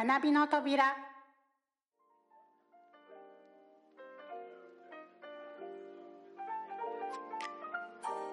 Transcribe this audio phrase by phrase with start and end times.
[0.00, 0.94] 学びの扉。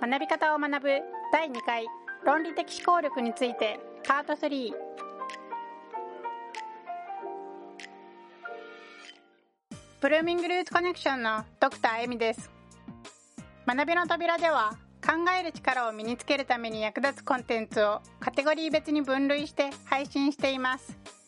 [0.00, 0.88] 学び方を学ぶ
[1.32, 1.86] 第2回
[2.26, 4.72] 論理的思考力についてパート3
[10.00, 12.50] ブルーミングルーツコネクションのドクターエミです。
[13.68, 21.21] 学びの扉では考える力を身につけるために役立つコンテンツをカテゴリー別に分類して配信しています。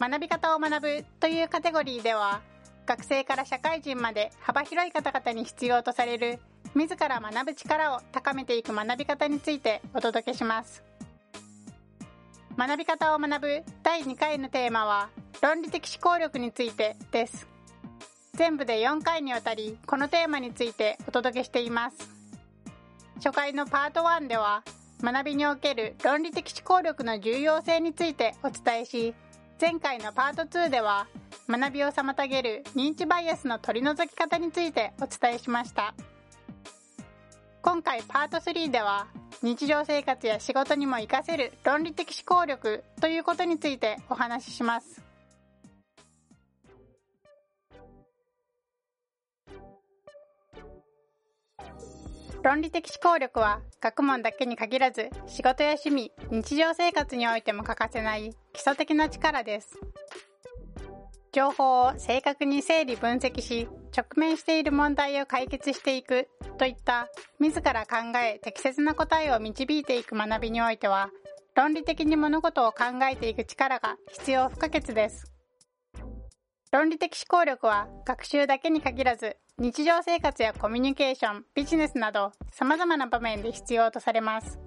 [0.00, 2.40] 学び方を学ぶというカテゴリーでは
[2.86, 6.38] 学生から社会人まで幅広い方々に必要とされる
[6.74, 10.84] 自ら学ぶ力を高めていく学び方についてお届けします。
[12.56, 15.10] 学び方を学ぶ第2回のテーマは
[15.42, 17.46] 論理的思考力についてです。
[18.34, 21.96] 全部で4回にわたりこのテーマについてお届けしています。
[23.16, 24.62] 初回のパート1では
[25.02, 29.14] 学びにおける論理的思考力の重要性についてお伝えし
[29.60, 31.08] 前回のパート2では
[31.48, 35.94] 学びを妨げる認知バイアスの取り除き方についてお伝えしました。
[37.60, 39.08] 今回パート3では
[39.42, 45.02] 日常生活や仕事にも活かせる論理的思考力ということについてお話しします。
[52.44, 59.78] 論理的思考力は学問だけに限らず仕事や趣味日常生活においても欠かせない基礎的な力です。
[61.30, 66.28] 情報を正確に整理分析し直面している問題を解決していく
[66.58, 71.10] といった自ら考え適切な答えを導いていく学びにおいては
[71.54, 75.32] 論理的に物事を考えていく力が必要不可欠です。
[76.72, 84.58] 論理的思考力は学習だけに限らず日常生活やコミュニケーションビジネスなど様々な場面で必要とされます。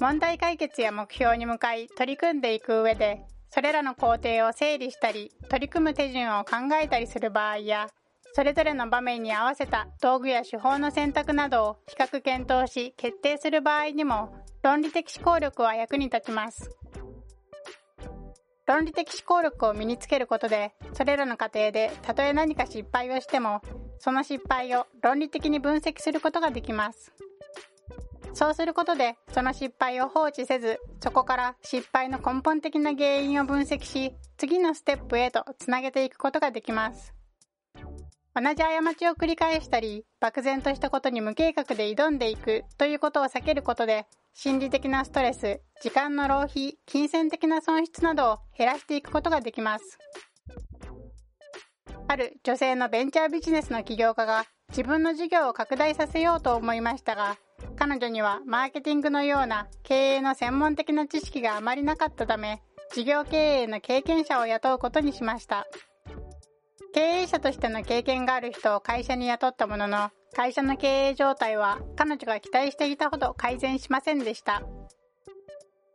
[0.00, 7.88] 問題解決や目標に向かい取り組んでいく上でそれらの工程を整理したり取り組む手順を考えたりする場合や
[8.32, 16.70] それぞれの場面に合わせた道具や手法の選択などを比較検討し決定する場合にも論理的思考力は役に立ちます。
[18.66, 23.62] 論理的思考力を身につけることでそれらの過程でたとえ何か失敗をしても
[23.98, 27.12] その失敗を論理的に分析することができます。
[28.32, 37.14] そうすることでその失敗を放置せずそこから失敗の根本的な原因を分析し次のステップへとつなげていくことができます。
[38.32, 49.98] 同じ過ちを繰り返したり漠然としたことに無計画で挑んでいくということを避けることで心理的なストレス時間の浪費金銭的な損失などを減らしていくことができます。
[52.06, 57.36] ある女性のベンチャービジネスの起業家が自分の事業を拡大させようと思いましたが
[57.80, 62.60] 彼女にはマーケティングのような経営の専門的な知識があまりなかったため
[62.92, 65.66] 事業経営の経験者を雇うことにしました。
[66.92, 74.62] 経営者としての経験がある人を会社に雇ったものの会社の経営状態は彼女が期待していたほど改善しませんでした。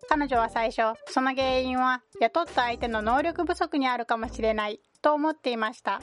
[0.09, 6.01] 彼女は最初その原因は雇った相手の能力不足にあるかもしれないと思っていました。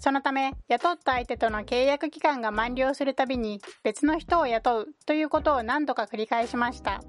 [0.00, 7.02] そのため雇った相手との契約期間が満了するたびに別の人を雇うということを何度か繰り返しました。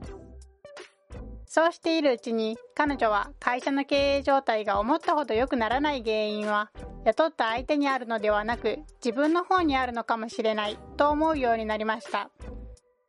[1.45, 6.71] そうしているうちに彼女は会社の経営状態が思ったほど良くならない原因は
[7.05, 12.29] 雇った相手にあるのではなく自分の方にあるのかもしれないと思うようになりました。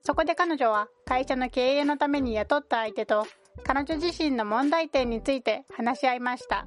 [0.04, 3.26] そこで彼女は会社の経営のために雇った相手と
[3.64, 6.66] 彼女自身の問題点について話し合いました。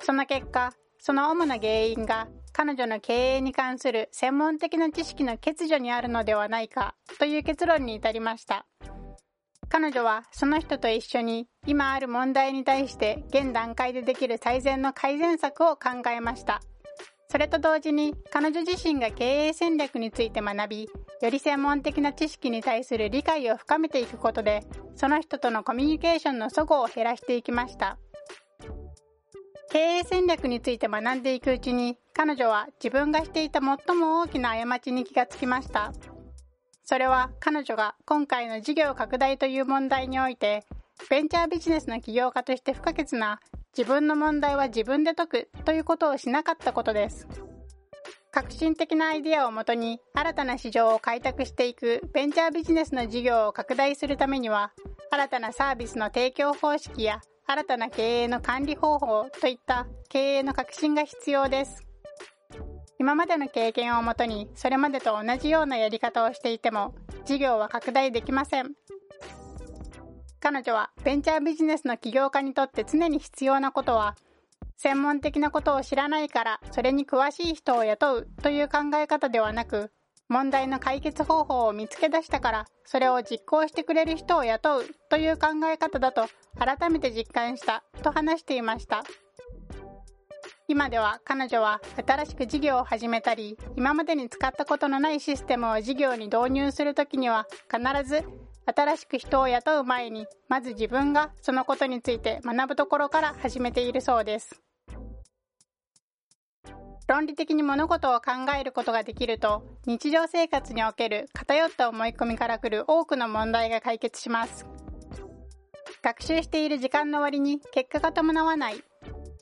[0.00, 8.66] その結果その主な原因が彼女の経営に関する専門的な知識の欠如にあるのではないかという結論に至りました。
[9.68, 16.60] 彼女はその人と一緒に今ある問題に対して現段階でできる最善の改善策を考えました。
[17.30, 20.88] それと同時に彼女自身が経営戦略について学び
[21.20, 24.64] より専門的な知識に対する理解を深めていくことで
[24.96, 27.98] その人とのコミュニケーションの齟齬を減らしていきました。
[29.70, 35.92] 経営戦略について学んでいくうちに彼女は自分がしていた最も大きな過ちに気がつきました。
[36.84, 40.64] それは彼女が今回の事業拡大という問題において
[41.10, 43.40] ベンチャービジネスの起業家として不可欠な
[43.76, 47.28] 自分の問題は自分で解くということをしなかったことです。
[48.30, 54.72] 革新的なアイデアをもとに新たな市場を開拓していくベンチャービジネスの事業を拡大するためには
[55.10, 57.20] 新たなサービスの提供方式や
[57.50, 61.82] 新たな経営の管理方法といった経営の革新が必要です。
[62.98, 68.72] 今までの経験をもとにそれまでと同じようなやり方をしていても事業は拡大できません。
[70.40, 74.14] 彼女はベンチャービジネスの起業家にとって常に必要なことは
[74.76, 79.90] 専門的なことを知らないからそれに詳しい人を雇うという考え方ではなく
[80.28, 86.26] 問題の解決方法を見つけ出したからそれを実行してくれる人を雇うという考え方だと
[86.58, 89.04] 改めて実感したと話していました。
[90.70, 98.22] 今では彼女は新しく事業を始めたり今までに使ったことのないシステムを事業に導入するときには必ず
[98.66, 104.60] 新しく人を雇う前にまず自分がそのことについて学ぶところから始めているそうです。
[107.08, 114.66] 論理的に物事を考えることができると日常生活における偏った思い込みからくる多くの問題が解決します。
[116.02, 118.84] 学習している時間の割に結果が伴わない。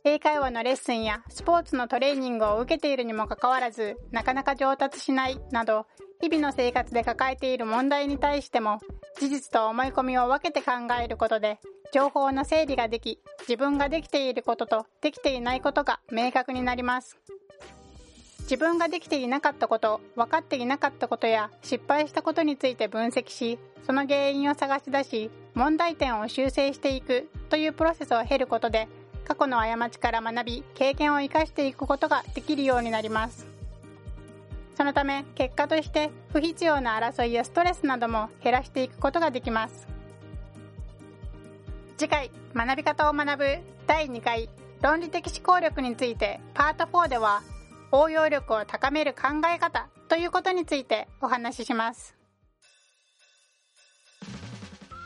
[0.04, 5.40] 英会話のレッスンやスポーツのトレーニングを受けているにもかかわらずなかなか上達しない。
[5.50, 5.86] など
[6.20, 8.78] 日々の生活で抱えている問題に対しても
[9.18, 10.72] 事実と思い込みを分けて考
[11.02, 11.58] えることで
[11.92, 17.18] 情報の整理ができ自分ができていることとできていないことが明確になります。
[18.46, 28.86] 自分ができていなかったこと分かっていなかったことや失敗したことについて分析しその原因を探し出し問題点を修正していくというプロセスを経ることで
[29.24, 33.46] 過去の過ちから学び経験を生かしていくことができるようになります。
[34.76, 39.88] そのため結果として不必要な争いやストレスなども減らしていくことができます。
[41.96, 44.48] 次回学び方を学ぶ第2回
[44.82, 47.42] 論理的思考力についてパート4では
[47.98, 52.14] 応用力を高める考え方ということについてお話しします。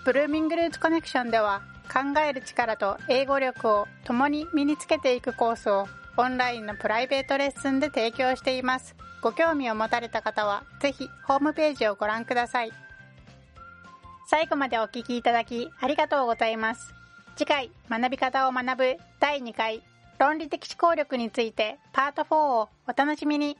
[0.05, 8.97] ブルーミングルーツコネクションでは考える力と英語力を共に身につけていくコースをオンラインのプライベートレッスンで提供しています。
[9.23, 12.73] ご興味を持たれた方はぜひホームページをご覧ください。
[14.27, 16.95] 最後までお聴きいただきありがとうございます。
[17.37, 19.83] 次回学び方を学ぶ第2回
[20.21, 23.57] 論理的思考力についてパート4をお楽しみに。